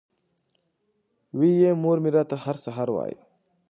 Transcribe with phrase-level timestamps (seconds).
[1.37, 3.21] وې ئې مور مې راته هر سحر وائي ـ